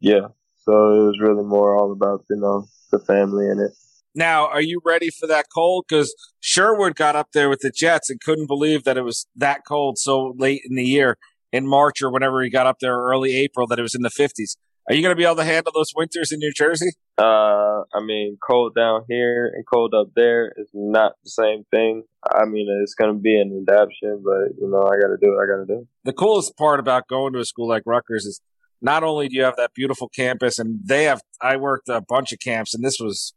Yeah, 0.00 0.28
so 0.58 0.72
it 0.72 1.06
was 1.06 1.18
really 1.20 1.44
more 1.44 1.76
all 1.76 1.90
about 1.90 2.24
you 2.30 2.36
know 2.36 2.66
the 2.92 3.00
family 3.00 3.46
in 3.46 3.58
it. 3.58 3.72
Now, 4.14 4.46
are 4.46 4.62
you 4.62 4.80
ready 4.84 5.10
for 5.10 5.26
that 5.26 5.46
cold? 5.52 5.86
Because 5.88 6.14
Sherwood 6.40 6.96
got 6.96 7.16
up 7.16 7.28
there 7.32 7.48
with 7.48 7.60
the 7.60 7.70
Jets 7.70 8.10
and 8.10 8.20
couldn't 8.20 8.46
believe 8.46 8.84
that 8.84 8.96
it 8.96 9.02
was 9.02 9.26
that 9.36 9.62
cold 9.66 9.98
so 9.98 10.34
late 10.36 10.62
in 10.68 10.76
the 10.76 10.84
year, 10.84 11.18
in 11.52 11.66
March 11.66 12.00
or 12.00 12.10
whenever 12.10 12.42
he 12.42 12.50
got 12.50 12.66
up 12.66 12.78
there, 12.80 12.96
early 12.96 13.36
April, 13.36 13.66
that 13.66 13.78
it 13.78 13.82
was 13.82 13.94
in 13.94 14.02
the 14.02 14.08
50s. 14.08 14.56
Are 14.88 14.94
you 14.94 15.02
going 15.02 15.12
to 15.12 15.16
be 15.16 15.24
able 15.24 15.36
to 15.36 15.44
handle 15.44 15.70
those 15.74 15.92
winters 15.94 16.32
in 16.32 16.38
New 16.38 16.52
Jersey? 16.52 16.92
Uh, 17.18 17.82
I 17.94 18.00
mean, 18.02 18.38
cold 18.42 18.74
down 18.74 19.02
here 19.06 19.52
and 19.54 19.64
cold 19.70 19.92
up 19.92 20.08
there 20.16 20.50
is 20.56 20.70
not 20.72 21.12
the 21.22 21.28
same 21.30 21.64
thing. 21.70 22.04
I 22.24 22.46
mean, 22.46 22.68
it's 22.82 22.94
going 22.94 23.12
to 23.12 23.20
be 23.20 23.38
an 23.38 23.66
adaptation, 23.68 24.22
but 24.24 24.56
you 24.58 24.70
know, 24.70 24.84
I 24.84 24.98
got 24.98 25.08
to 25.08 25.18
do 25.20 25.34
what 25.34 25.42
I 25.42 25.46
got 25.46 25.66
to 25.66 25.66
do. 25.66 25.88
The 26.04 26.14
coolest 26.14 26.56
part 26.56 26.80
about 26.80 27.06
going 27.06 27.34
to 27.34 27.38
a 27.38 27.44
school 27.44 27.68
like 27.68 27.82
Rutgers 27.84 28.24
is 28.24 28.40
not 28.80 29.04
only 29.04 29.28
do 29.28 29.36
you 29.36 29.42
have 29.42 29.56
that 29.56 29.74
beautiful 29.74 30.08
campus, 30.08 30.58
and 30.58 30.80
they 30.82 31.04
have. 31.04 31.20
I 31.42 31.56
worked 31.56 31.90
a 31.90 32.00
bunch 32.00 32.32
of 32.32 32.38
camps, 32.38 32.74
and 32.74 32.82
this 32.82 32.98
was 32.98 33.34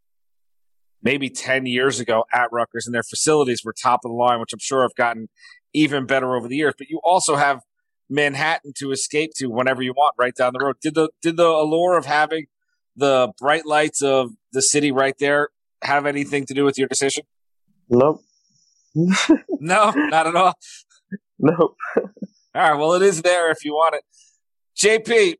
maybe 1.03 1.29
10 1.29 1.65
years 1.65 1.99
ago 1.99 2.23
at 2.33 2.47
Rutgers, 2.53 2.85
and 2.85 2.95
their 2.95 3.03
facilities 3.03 3.61
were 3.65 3.73
top 3.73 4.01
of 4.05 4.11
the 4.11 4.15
line, 4.15 4.39
which 4.39 4.53
I'm 4.53 4.59
sure 4.59 4.83
have 4.83 4.95
gotten 4.95 5.27
even 5.73 6.05
better 6.05 6.35
over 6.35 6.47
the 6.47 6.55
years. 6.55 6.75
But 6.77 6.87
you 6.89 7.01
also 7.03 7.35
have 7.35 7.61
Manhattan 8.11 8.73
to 8.77 8.91
escape 8.91 9.31
to 9.37 9.47
whenever 9.47 9.81
you 9.81 9.93
want, 9.93 10.13
right 10.17 10.35
down 10.35 10.53
the 10.53 10.59
road. 10.59 10.75
Did 10.81 10.95
the 10.95 11.09
did 11.21 11.37
the 11.37 11.47
allure 11.47 11.97
of 11.97 12.05
having 12.05 12.45
the 12.95 13.31
bright 13.39 13.65
lights 13.65 14.03
of 14.03 14.31
the 14.51 14.61
city 14.61 14.91
right 14.91 15.17
there 15.17 15.49
have 15.81 16.05
anything 16.05 16.45
to 16.45 16.53
do 16.53 16.65
with 16.65 16.77
your 16.77 16.87
decision? 16.87 17.23
Nope. 17.89 18.21
no, 18.95 19.91
not 19.95 20.27
at 20.27 20.35
all. 20.35 20.53
Nope. 21.43 21.75
all 21.97 22.03
right. 22.53 22.75
Well, 22.75 22.93
it 22.93 23.01
is 23.01 23.23
there 23.23 23.49
if 23.49 23.65
you 23.65 23.73
want 23.73 23.95
it. 23.95 24.03
JP, 24.77 25.37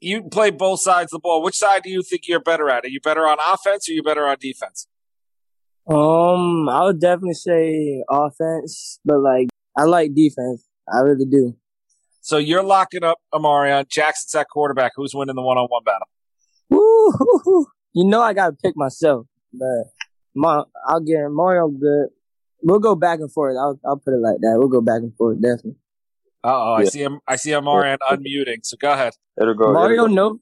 you 0.00 0.22
play 0.22 0.50
both 0.50 0.80
sides 0.80 1.12
of 1.12 1.18
the 1.18 1.20
ball. 1.20 1.42
Which 1.42 1.56
side 1.56 1.82
do 1.82 1.90
you 1.90 2.02
think 2.02 2.26
you're 2.26 2.40
better 2.40 2.70
at? 2.70 2.86
Are 2.86 2.88
you 2.88 3.00
better 3.00 3.28
on 3.28 3.36
offense 3.38 3.86
or 3.86 3.92
are 3.92 3.94
you 3.96 4.02
better 4.02 4.26
on 4.26 4.38
defense? 4.40 4.86
Um, 5.86 6.70
I 6.70 6.84
would 6.84 7.00
definitely 7.00 7.34
say 7.34 8.02
offense, 8.08 8.98
but 9.04 9.18
like 9.20 9.48
I 9.76 9.82
like 9.82 10.14
defense. 10.14 10.66
I 10.90 11.00
really 11.00 11.26
do. 11.26 11.54
So 12.22 12.38
you're 12.38 12.62
locking 12.62 13.02
up 13.02 13.18
Amarion. 13.34 13.84
Jaxon's 13.88 14.34
at 14.36 14.48
quarterback. 14.48 14.92
Who's 14.94 15.12
winning 15.12 15.34
the 15.34 15.42
one-on-one 15.42 15.82
battle? 15.84 16.06
Woo! 16.70 17.66
You 17.92 18.04
know 18.04 18.22
I 18.22 18.32
gotta 18.32 18.54
pick 18.54 18.74
myself, 18.76 19.26
but 19.52 19.90
my 20.34 20.62
I'll 20.86 21.00
get 21.00 21.28
Mario 21.30 21.68
good. 21.68 22.08
We'll 22.62 22.78
go 22.78 22.94
back 22.94 23.18
and 23.18 23.30
forth. 23.30 23.56
I'll 23.58 23.78
I'll 23.84 23.98
put 23.98 24.14
it 24.14 24.20
like 24.20 24.36
that. 24.40 24.54
We'll 24.56 24.68
go 24.68 24.80
back 24.80 25.02
and 25.02 25.14
forth 25.16 25.42
definitely. 25.42 25.76
Uh 26.44 26.48
oh, 26.54 26.74
I 26.74 26.84
see 26.84 27.00
him. 27.00 27.20
I 27.26 27.36
see 27.36 27.50
Amarion 27.50 27.98
unmuting. 28.08 28.64
So 28.64 28.76
go 28.80 28.92
ahead. 28.92 29.14
It'll 29.40 29.54
go. 29.54 29.72
Mario, 29.72 30.04
it'll 30.04 30.06
go, 30.08 30.14
no. 30.14 30.38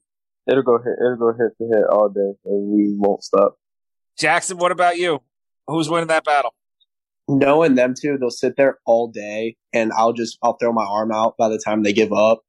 It'll 0.47 0.63
go 0.63 0.77
hit. 0.77 0.93
It'll 0.99 1.17
go 1.17 1.33
hit 1.33 1.57
to 1.57 1.67
hit 1.67 1.85
all 1.89 2.09
day, 2.09 2.33
and 2.45 2.69
we 2.71 2.95
won't 2.95 3.23
stop. 3.23 3.57
Jaxon, 4.19 4.59
what 4.59 4.71
about 4.71 4.97
you? 4.97 5.19
Who's 5.67 5.89
winning 5.89 6.07
that 6.07 6.23
battle? 6.23 6.53
Knowing 7.27 7.75
them 7.75 7.93
too, 7.99 8.17
they'll 8.19 8.29
sit 8.29 8.55
there 8.57 8.79
all 8.85 9.07
day, 9.07 9.55
and 9.73 9.91
I'll 9.93 10.13
just 10.13 10.37
I'll 10.41 10.57
throw 10.57 10.73
my 10.73 10.85
arm 10.85 11.11
out 11.11 11.35
by 11.37 11.49
the 11.49 11.57
time 11.57 11.83
they 11.83 11.93
give 11.93 12.11
up. 12.11 12.41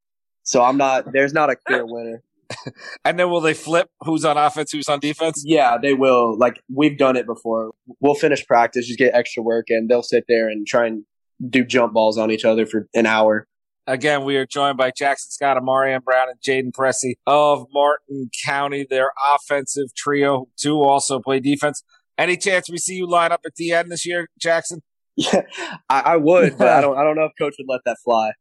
So 0.42 0.62
I'm 0.62 0.76
not. 0.76 1.12
There's 1.12 1.32
not 1.32 1.50
a 1.50 1.56
clear 1.56 1.84
winner. 1.86 2.22
and 3.04 3.18
then 3.18 3.30
will 3.30 3.40
they 3.40 3.54
flip? 3.54 3.88
Who's 4.00 4.24
on 4.24 4.36
offense? 4.36 4.72
Who's 4.72 4.88
on 4.88 5.00
defense? 5.00 5.42
Yeah, 5.46 5.78
they 5.80 5.94
will. 5.94 6.36
Like 6.36 6.60
we've 6.72 6.98
done 6.98 7.16
it 7.16 7.26
before. 7.26 7.72
We'll 8.00 8.14
finish 8.14 8.46
practice, 8.46 8.86
just 8.86 8.98
get 8.98 9.14
extra 9.14 9.42
work, 9.42 9.66
and 9.68 9.88
they'll 9.88 10.02
sit 10.02 10.24
there 10.28 10.48
and 10.48 10.66
try 10.66 10.86
and 10.86 11.04
do 11.48 11.64
jump 11.64 11.92
balls 11.92 12.18
on 12.18 12.30
each 12.30 12.44
other 12.44 12.66
for 12.66 12.88
an 12.94 13.06
hour. 13.06 13.46
Again, 13.86 14.24
we 14.24 14.36
are 14.36 14.46
joined 14.46 14.76
by 14.76 14.92
Jaxon 14.92 15.32
Scott, 15.32 15.56
Amarion 15.56 16.04
Brown, 16.04 16.28
and 16.28 16.40
Jayden 16.40 16.70
Pressey 16.70 17.14
of 17.26 17.66
Martin 17.72 18.30
County. 18.44 18.86
Their 18.88 19.10
offensive 19.34 19.92
trio, 19.96 20.46
two 20.56 20.80
also 20.82 21.18
play 21.18 21.40
defense. 21.40 21.82
Any 22.18 22.36
chance 22.36 22.70
we 22.70 22.78
see 22.78 22.94
you 22.94 23.06
line 23.06 23.32
up 23.32 23.40
at 23.46 23.54
the 23.56 23.72
end 23.72 23.90
this 23.90 24.06
year, 24.06 24.28
Jaxon? 24.42 24.80
Yeah, 25.16 25.42
I, 25.88 26.00
I 26.00 26.16
would, 26.16 26.56
but 26.58 26.68
I 26.68 26.80
don't. 26.82 26.96
I 26.96 27.04
don't 27.04 27.16
know 27.16 27.24
if 27.24 27.32
coach 27.38 27.54
would 27.58 27.66
let 27.68 27.82
that 27.84 27.98
fly. 28.04 28.32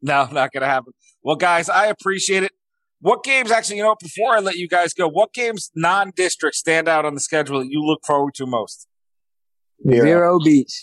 No, 0.00 0.28
not 0.30 0.52
going 0.52 0.62
to 0.62 0.68
happen. 0.68 0.92
Well, 1.22 1.36
guys, 1.36 1.68
I 1.68 1.86
appreciate 1.86 2.44
it. 2.44 2.52
What 3.00 3.22
games 3.22 3.50
actually? 3.50 3.78
You 3.78 3.84
know, 3.84 3.96
before 4.00 4.36
I 4.36 4.40
let 4.40 4.56
you 4.56 4.68
guys 4.68 4.92
go, 4.92 5.08
what 5.08 5.32
games 5.32 5.70
non-district 5.74 6.56
stand 6.56 6.88
out 6.88 7.04
on 7.04 7.14
the 7.14 7.20
schedule 7.20 7.60
that 7.60 7.68
you 7.68 7.84
look 7.84 8.00
forward 8.04 8.34
to 8.34 8.46
most? 8.46 8.86
Vero 9.80 10.38
Beach. 10.40 10.82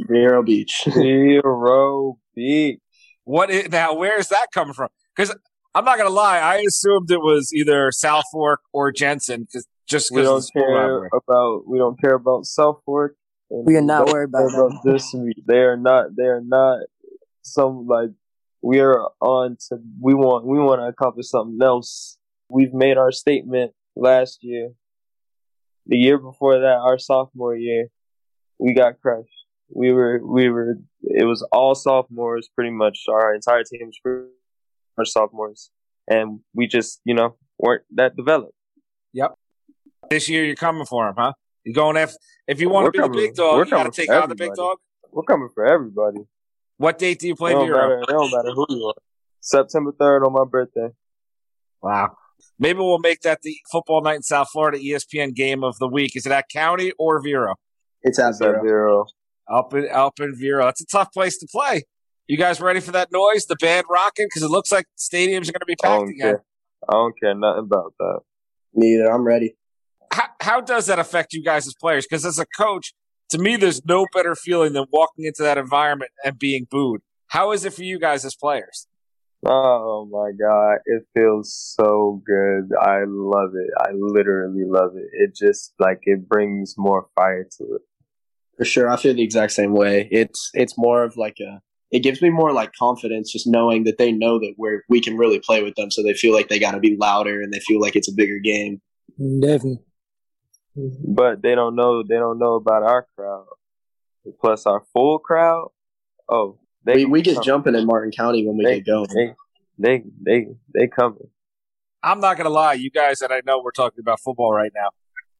Vero 0.00 0.42
Beach. 0.42 0.82
Vero 0.86 2.18
Beach. 2.34 2.78
What 3.24 3.50
is, 3.50 3.68
now? 3.70 3.94
Where 3.94 4.18
is 4.18 4.28
that 4.28 4.46
coming 4.54 4.72
from? 4.72 4.88
Because 5.14 5.34
I'm 5.74 5.84
not 5.84 5.98
gonna 5.98 6.10
lie. 6.10 6.38
I 6.38 6.58
assumed 6.58 7.10
it 7.10 7.20
was 7.20 7.52
either 7.52 7.90
South 7.90 8.24
Fork 8.32 8.60
or 8.72 8.92
Jensen, 8.92 9.42
because 9.42 9.66
just 9.88 10.10
We 10.12 10.20
because 10.20 10.50
don't 10.50 10.64
care 10.64 11.08
about 11.12 11.66
we 11.66 11.78
don't 11.78 12.00
care 12.00 12.14
about 12.14 12.44
South 12.46 12.80
Fork. 12.84 13.16
and 13.50 13.66
We 13.66 13.76
are 13.76 13.82
not 13.82 14.06
worried 14.08 14.28
about 14.30 14.50
care 14.50 14.68
them. 14.68 14.80
this. 14.84 15.12
We- 15.14 15.42
They 15.46 15.60
are 15.60 15.76
not. 15.76 16.14
They 16.16 16.24
are 16.26 16.40
not 16.42 16.80
some 17.42 17.86
like 17.86 18.10
we 18.62 18.80
are 18.80 19.08
on 19.20 19.56
to. 19.68 19.78
We 20.00 20.14
want 20.14 20.44
we 20.46 20.58
want 20.58 20.80
to 20.80 20.86
accomplish 20.86 21.28
something 21.28 21.58
else. 21.62 22.18
We've 22.50 22.72
made 22.74 22.96
our 22.98 23.12
statement 23.12 23.72
last 23.96 24.38
year. 24.42 24.72
The 25.86 25.96
year 25.96 26.18
before 26.18 26.58
that, 26.60 26.78
our 26.88 26.98
sophomore 26.98 27.56
year, 27.56 27.88
we 28.58 28.74
got 28.74 29.00
crushed. 29.00 29.30
We 29.70 29.92
were 29.92 30.20
we 30.22 30.50
were. 30.50 30.74
It 31.02 31.24
was 31.24 31.42
all 31.52 31.74
sophomores, 31.74 32.48
pretty 32.54 32.70
much. 32.70 33.04
Our 33.08 33.34
entire 33.34 33.64
team 33.64 33.86
was 33.86 33.98
pretty 34.02 34.28
much 34.98 35.10
sophomores, 35.10 35.70
and 36.06 36.40
we 36.54 36.66
just 36.66 37.00
you 37.04 37.14
know 37.14 37.36
weren't 37.58 37.84
that 37.94 38.16
developed. 38.16 38.52
This 40.10 40.28
year, 40.28 40.44
you're 40.44 40.56
coming 40.56 40.86
for 40.86 41.08
him, 41.08 41.14
huh? 41.16 41.32
You're 41.64 41.74
going 41.74 41.96
if 41.96 42.14
if 42.46 42.60
you 42.60 42.68
want 42.70 42.84
We're 42.84 42.90
to 42.92 42.92
be 42.92 42.98
coming- 42.98 43.16
the 43.20 43.26
big 43.26 43.34
dog, 43.34 43.56
we're 43.56 43.64
you 43.64 43.70
got 43.70 43.76
to 43.76 43.82
coming 43.84 43.92
take 43.92 44.06
for 44.08 44.14
on 44.22 44.28
the 44.28 44.34
big 44.34 44.46
everybody. 44.50 44.68
dog. 44.68 44.78
We're 45.12 45.22
coming 45.24 45.48
for 45.54 45.66
everybody. 45.66 46.18
What 46.78 46.98
date 46.98 47.18
do 47.18 47.26
you 47.28 47.34
play 47.34 47.50
it 47.52 47.54
don't 47.54 47.66
Vero? 47.66 47.76
matter. 47.88 48.00
It 48.02 48.06
don't 48.08 48.30
matter 48.30 48.50
who 48.54 48.66
you 48.70 48.86
are. 48.86 48.94
September 49.40 49.92
third 49.98 50.24
on 50.24 50.32
my 50.32 50.44
birthday. 50.44 50.88
Wow. 51.82 52.16
Maybe 52.58 52.78
we'll 52.78 52.98
make 52.98 53.20
that 53.22 53.42
the 53.42 53.56
football 53.70 54.00
night 54.02 54.16
in 54.16 54.22
South 54.22 54.48
Florida 54.50 54.78
ESPN 54.78 55.34
game 55.34 55.62
of 55.64 55.76
the 55.78 55.88
week. 55.88 56.14
Is 56.16 56.24
it 56.26 56.32
at 56.32 56.48
County 56.48 56.92
or 56.98 57.20
Vero? 57.22 57.54
It's 58.02 58.18
at 58.18 58.38
Vero. 58.38 58.56
at 58.58 58.62
zero. 58.62 58.66
zero. 58.66 59.06
Up 59.50 59.74
in 59.74 59.88
up 59.90 60.20
in 60.20 60.34
Vero. 60.36 60.68
It's 60.68 60.80
a 60.80 60.86
tough 60.86 61.12
place 61.12 61.36
to 61.38 61.46
play. 61.50 61.82
You 62.28 62.36
guys 62.36 62.60
ready 62.60 62.80
for 62.80 62.92
that 62.92 63.10
noise? 63.10 63.46
The 63.46 63.56
band 63.56 63.86
rocking 63.90 64.26
because 64.26 64.42
it 64.42 64.50
looks 64.50 64.70
like 64.70 64.86
stadiums 64.98 65.48
are 65.48 65.52
going 65.52 65.60
to 65.60 65.66
be 65.66 65.76
packed 65.76 66.00
don't 66.00 66.08
again. 66.10 66.18
care. 66.20 66.44
I 66.88 66.92
don't 66.92 67.18
care 67.18 67.34
nothing 67.34 67.64
about 67.64 67.94
that. 67.98 68.20
Neither. 68.74 69.10
I'm 69.10 69.24
ready. 69.24 69.56
How, 70.12 70.28
how 70.40 70.60
does 70.60 70.86
that 70.86 70.98
affect 70.98 71.32
you 71.32 71.42
guys 71.42 71.66
as 71.66 71.74
players? 71.74 72.06
Because 72.08 72.24
as 72.24 72.38
a 72.38 72.46
coach, 72.46 72.94
to 73.30 73.38
me, 73.38 73.56
there's 73.56 73.84
no 73.84 74.06
better 74.14 74.34
feeling 74.34 74.72
than 74.72 74.86
walking 74.90 75.24
into 75.26 75.42
that 75.42 75.58
environment 75.58 76.10
and 76.24 76.38
being 76.38 76.66
booed. 76.70 77.02
How 77.28 77.52
is 77.52 77.64
it 77.64 77.74
for 77.74 77.82
you 77.82 77.98
guys 77.98 78.24
as 78.24 78.34
players? 78.34 78.86
Oh 79.46 80.08
my 80.10 80.32
god, 80.32 80.78
it 80.86 81.04
feels 81.14 81.54
so 81.54 82.22
good. 82.26 82.70
I 82.80 83.04
love 83.06 83.50
it. 83.54 83.70
I 83.78 83.92
literally 83.92 84.64
love 84.66 84.96
it. 84.96 85.08
It 85.12 85.36
just 85.36 85.74
like 85.78 86.00
it 86.02 86.28
brings 86.28 86.74
more 86.76 87.06
fire 87.14 87.46
to 87.58 87.64
it. 87.74 87.82
For 88.56 88.64
sure. 88.64 88.90
I 88.90 88.96
feel 88.96 89.14
the 89.14 89.22
exact 89.22 89.52
same 89.52 89.72
way. 89.72 90.08
It's 90.10 90.50
it's 90.54 90.76
more 90.76 91.04
of 91.04 91.16
like 91.16 91.36
a 91.40 91.60
it 91.92 92.00
gives 92.00 92.20
me 92.20 92.30
more 92.30 92.52
like 92.52 92.72
confidence 92.72 93.32
just 93.32 93.46
knowing 93.46 93.84
that 93.84 93.98
they 93.98 94.10
know 94.10 94.40
that 94.40 94.54
we're 94.58 94.82
we 94.88 95.00
can 95.00 95.16
really 95.16 95.38
play 95.38 95.62
with 95.62 95.76
them 95.76 95.90
so 95.92 96.02
they 96.02 96.14
feel 96.14 96.34
like 96.34 96.48
they 96.48 96.58
gotta 96.58 96.80
be 96.80 96.96
louder 96.96 97.40
and 97.40 97.52
they 97.52 97.60
feel 97.60 97.80
like 97.80 97.94
it's 97.94 98.10
a 98.10 98.14
bigger 98.14 98.40
game. 98.40 98.80
Definitely. 99.18 99.84
Mm-hmm. 100.78 101.14
But 101.14 101.42
they 101.42 101.54
don't 101.54 101.74
know. 101.74 102.02
They 102.02 102.14
don't 102.16 102.38
know 102.38 102.54
about 102.54 102.82
our 102.82 103.06
crowd. 103.16 103.46
Plus 104.40 104.66
our 104.66 104.82
full 104.92 105.18
crowd. 105.18 105.68
Oh, 106.28 106.58
they 106.84 106.96
We 106.96 107.04
we 107.06 107.22
get 107.22 107.34
come. 107.36 107.44
jumping 107.44 107.74
in 107.74 107.86
Martin 107.86 108.12
County 108.12 108.46
when 108.46 108.56
we 108.58 108.64
They, 108.64 108.76
get 108.80 108.86
going. 108.86 109.08
they, 109.14 109.34
they, 109.78 110.04
they, 110.22 110.46
they 110.74 110.86
coming. 110.86 111.28
I'm 112.02 112.20
not 112.20 112.36
going 112.36 112.44
to 112.44 112.50
lie, 112.52 112.74
you 112.74 112.90
guys, 112.90 113.22
and 113.22 113.32
I 113.32 113.40
know 113.46 113.60
we're 113.62 113.72
talking 113.72 114.00
about 114.00 114.20
football 114.20 114.52
right 114.52 114.70
now, 114.74 114.90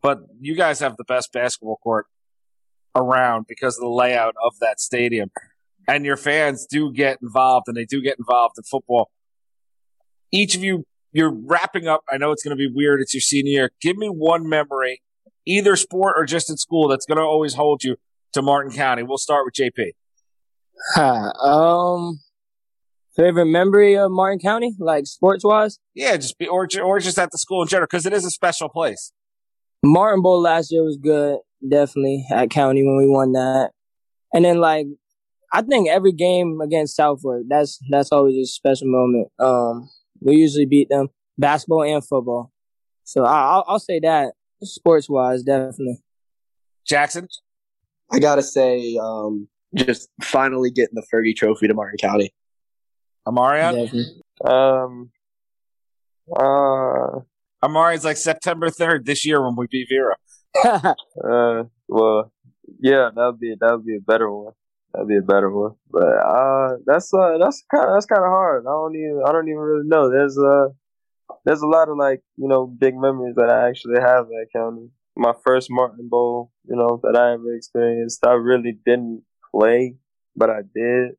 but 0.02 0.21
you 0.40 0.57
guys 0.57 0.80
have 0.80 0.97
the 0.97 1.04
best 1.04 1.33
basketball 1.33 1.76
court 1.76 2.07
around 2.97 3.47
because 3.47 3.76
of 3.76 3.83
the 3.83 3.88
layout 3.90 4.35
of 4.42 4.59
that 4.61 4.80
stadium. 4.80 5.30
And 5.87 6.04
your 6.04 6.16
fans 6.16 6.66
do 6.66 6.92
get 6.92 7.18
involved 7.23 7.68
and 7.68 7.76
they 7.76 7.85
do 7.85 8.02
get 8.02 8.18
involved 8.18 8.57
in 8.59 8.64
football. 8.64 9.11
Each 10.33 10.54
of 10.57 10.62
you, 10.64 10.85
you're 11.12 11.33
wrapping 11.33 11.87
up. 11.87 12.02
I 12.11 12.16
know 12.18 12.33
it's 12.33 12.42
going 12.42 12.57
to 12.57 12.68
be 12.68 12.71
weird. 12.73 13.00
It's 13.00 13.14
your 13.14 13.21
senior 13.21 13.52
year. 13.52 13.71
Give 13.80 13.97
me 13.97 14.09
one 14.09 14.49
memory, 14.49 15.00
either 15.49 15.75
sport 15.76 16.14
or 16.17 16.25
just 16.26 16.50
in 16.50 16.57
school, 16.57 16.88
that's 16.88 17.07
going 17.07 17.17
to 17.17 17.23
always 17.23 17.55
hold 17.55 17.83
you 17.83 17.97
to 18.35 18.43
Martin 18.43 18.73
County. 18.73 19.02
We'll 19.02 19.19
start 19.19 19.47
with 19.47 19.55
JP. 19.55 19.93
Ha, 20.95 21.33
um, 21.43 22.21
favorite 23.17 23.47
memory 23.47 23.97
of 23.97 24.12
Martin 24.12 24.38
County, 24.38 24.76
like 24.78 25.07
sports 25.07 25.45
wise? 25.45 25.78
Yeah, 25.95 26.17
just 26.17 26.38
be, 26.38 26.47
or, 26.47 26.69
or 26.83 27.00
just 27.00 27.19
at 27.19 27.31
the 27.33 27.38
school 27.38 27.62
in 27.62 27.69
general, 27.69 27.87
because 27.90 28.07
it 28.07 28.12
is 28.12 28.25
a 28.25 28.31
special 28.31 28.69
place. 28.69 29.12
Martin 29.83 30.23
Bowl 30.23 30.40
last 30.40 30.71
year 30.71 30.85
was 30.85 30.99
good, 30.99 31.38
definitely 31.67 32.26
at 32.31 32.50
County 32.50 32.85
when 32.85 32.97
we 32.97 33.09
won 33.09 33.33
that. 33.33 33.71
And 34.33 34.45
then 34.45 34.59
like, 34.59 34.87
I 35.52 35.62
think 35.62 35.88
every 35.88 36.12
game 36.12 36.61
against 36.61 36.95
South 36.95 37.23
Fork, 37.23 37.45
that's 37.49 37.78
that's 37.88 38.12
always 38.12 38.37
a 38.37 38.45
special 38.45 38.88
moment. 38.88 39.28
Um, 39.38 39.88
we 40.21 40.37
usually 40.37 40.67
beat 40.67 40.90
them 40.90 41.09
basketball 41.38 41.85
and 41.85 42.07
football, 42.07 42.52
so 43.05 43.25
I, 43.25 43.52
I'll, 43.52 43.64
I'll 43.67 43.78
say 43.78 43.99
that 44.00 44.35
sports 44.62 45.09
wise, 45.09 45.43
definitely. 45.43 45.99
Jaxon? 46.88 47.29
I 48.11 48.19
gotta 48.19 48.43
say, 48.43 48.99
um, 49.00 49.49
just 49.75 50.09
finally 50.23 50.71
getting 50.71 50.95
the 50.95 51.07
Fergie 51.12 51.37
Trophy 51.37 51.69
to 51.69 51.75
Martin 51.75 51.99
County. 51.99 52.33
Amarion? 53.27 53.75
definitely. 53.75 54.23
Um, 54.45 55.11
uh, 56.35 57.21
Amari's 57.62 58.05
like 58.05 58.17
September 58.17 58.71
3rd 58.71 59.05
this 59.05 59.27
year 59.27 59.43
when 59.43 59.57
we 59.57 59.67
beat 59.71 59.88
Vero. 59.88 60.15
uh, 61.25 61.65
well, 61.88 62.33
yeah, 62.81 63.11
that'd 63.15 63.41
be 63.41 63.55
that'd 63.61 63.85
be 63.85 63.97
a 63.97 64.00
better 64.00 64.31
one. 64.31 64.53
That'd 64.93 65.09
be 65.09 65.17
a 65.17 65.23
better 65.23 65.50
one. 65.50 65.75
But 65.91 66.07
uh, 66.07 66.77
that's 66.87 67.12
uh, 67.12 67.38
that's 67.38 67.62
kind 67.71 67.88
of 67.88 67.95
that's 67.95 68.07
kind 68.07 68.23
of 68.23 68.31
hard. 68.31 68.65
I 68.67 68.71
don't 68.71 68.95
even 68.95 69.23
I 69.27 69.33
don't 69.33 69.49
even 69.49 69.61
really 69.61 69.88
know. 69.88 70.11
There's 70.11 70.38
uh, 70.38 70.69
there's 71.49 71.62
a 71.62 71.67
lot 71.67 71.88
of 71.88 71.97
like 71.97 72.21
you 72.37 72.47
know 72.47 72.67
big 72.67 72.95
memories 72.95 73.35
that 73.37 73.49
I 73.49 73.71
actually 73.71 73.99
have 74.00 74.26
at 74.26 74.52
county. 74.55 74.90
My 75.17 75.33
first 75.43 75.69
Martin 75.71 76.07
Bowl, 76.09 76.52
you 76.69 76.76
know, 76.76 77.00
that 77.02 77.19
I 77.19 77.33
ever 77.33 77.55
experienced. 77.55 78.25
I 78.25 78.35
really 78.35 78.78
didn't 78.85 79.23
play, 79.50 79.97
but 80.37 80.50
I 80.50 80.61
did, 80.75 81.12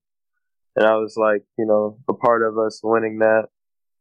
and 0.75 0.85
I 0.85 0.97
was 0.97 1.15
like, 1.17 1.41
you 1.57 1.65
know, 1.65 1.97
a 2.07 2.13
part 2.13 2.43
of 2.43 2.59
us 2.59 2.79
winning 2.83 3.17
that. 3.19 3.47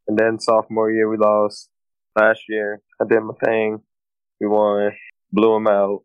And 0.06 0.18
then 0.18 0.38
sophomore 0.38 0.92
year 0.92 1.08
we 1.08 1.16
lost. 1.16 1.70
Last 2.14 2.42
year 2.47 2.82
I 3.00 3.06
did 3.08 3.20
my 3.20 3.32
thing. 3.42 3.80
We 4.38 4.49
won, 4.49 4.92
blew 5.32 5.54
them 5.54 5.66
out. 5.66 6.02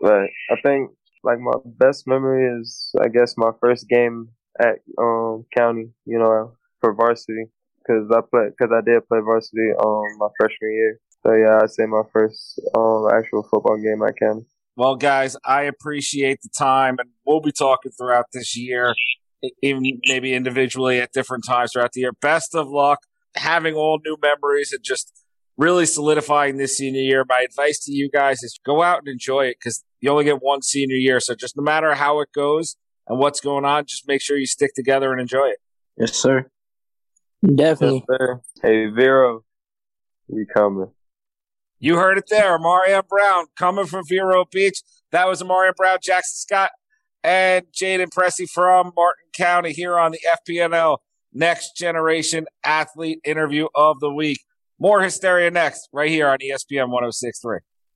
But 0.00 0.28
I 0.50 0.60
think 0.62 0.90
like 1.24 1.40
my 1.40 1.58
best 1.64 2.06
memory 2.06 2.60
is 2.60 2.94
I 3.00 3.08
guess 3.08 3.34
my 3.36 3.50
first 3.60 3.88
game 3.88 4.28
at 4.60 4.76
um 4.98 5.46
county, 5.56 5.90
you 6.06 6.20
know, 6.20 6.52
for 6.80 6.94
varsity 6.94 7.46
because 7.84 8.10
I 8.10 8.20
play 8.28 8.48
because 8.48 8.72
I 8.72 8.80
did 8.84 9.06
play 9.08 9.20
varsity 9.20 9.70
um 9.78 10.04
my 10.18 10.28
freshman 10.38 10.72
year. 10.72 11.00
So 11.24 11.32
yeah, 11.34 11.60
I'd 11.62 11.70
say 11.70 11.86
my 11.86 12.02
first 12.12 12.60
um 12.74 13.08
actual 13.12 13.42
football 13.42 13.76
game 13.76 14.02
I 14.02 14.12
can. 14.12 14.46
Well, 14.76 14.96
guys, 14.96 15.36
I 15.44 15.62
appreciate 15.62 16.40
the 16.42 16.48
time, 16.56 16.96
and 16.98 17.10
we'll 17.26 17.42
be 17.42 17.52
talking 17.52 17.92
throughout 17.92 18.26
this 18.32 18.56
year, 18.56 18.94
even 19.62 19.82
maybe 20.06 20.32
individually 20.32 20.98
at 20.98 21.12
different 21.12 21.44
times 21.46 21.72
throughout 21.72 21.92
the 21.92 22.00
year. 22.00 22.12
Best 22.22 22.54
of 22.54 22.68
luck, 22.68 23.00
having 23.34 23.74
all 23.74 24.00
new 24.02 24.16
memories, 24.22 24.72
and 24.72 24.82
just 24.82 25.12
really 25.58 25.84
solidifying 25.84 26.56
this 26.56 26.76
senior 26.78 27.02
year. 27.02 27.24
My 27.28 27.44
advice 27.48 27.84
to 27.84 27.92
you 27.92 28.08
guys 28.10 28.42
is 28.42 28.58
go 28.64 28.82
out 28.82 29.00
and 29.00 29.08
enjoy 29.08 29.46
it 29.46 29.56
because 29.60 29.84
you 30.00 30.10
only 30.10 30.24
get 30.24 30.42
one 30.42 30.62
senior 30.62 30.96
year. 30.96 31.20
So 31.20 31.34
just 31.34 31.56
no 31.56 31.62
matter 31.62 31.94
how 31.94 32.20
it 32.20 32.30
goes 32.34 32.76
and 33.06 33.18
what's 33.18 33.40
going 33.40 33.64
on, 33.64 33.84
just 33.86 34.08
make 34.08 34.22
sure 34.22 34.38
you 34.38 34.46
stick 34.46 34.72
together 34.74 35.12
and 35.12 35.20
enjoy 35.20 35.48
it. 35.48 35.58
Yes, 35.98 36.14
sir. 36.14 36.50
Definitely. 37.44 38.04
Yes. 38.08 38.38
Hey 38.62 38.86
Vero, 38.86 39.44
we 40.28 40.46
coming. 40.46 40.90
You 41.80 41.96
heard 41.96 42.16
it 42.16 42.26
there. 42.28 42.56
Amarion 42.56 43.06
Brown 43.08 43.46
coming 43.56 43.86
from 43.86 44.04
Vero 44.08 44.44
Beach. 44.50 44.82
That 45.10 45.26
was 45.26 45.42
Amarion 45.42 45.74
Brown, 45.74 45.98
Jaxon 45.98 46.22
Scott, 46.22 46.70
and 47.24 47.66
Jayden 47.72 48.08
Pressey 48.08 48.48
from 48.48 48.92
Martin 48.96 49.24
County 49.36 49.72
here 49.72 49.98
on 49.98 50.12
the 50.12 50.20
FPNL 50.48 50.98
Next 51.32 51.76
Generation 51.76 52.46
Athlete 52.62 53.18
Interview 53.24 53.66
of 53.74 53.98
the 53.98 54.12
Week. 54.12 54.38
More 54.78 55.02
hysteria 55.02 55.50
next, 55.50 55.88
right 55.92 56.10
here 56.10 56.28
on 56.28 56.38
ESPN 56.38 56.90
1063. 56.90 57.58